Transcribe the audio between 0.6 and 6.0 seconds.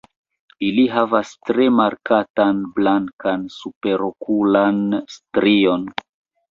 Ili havas tre markatan blankan superokulan strion.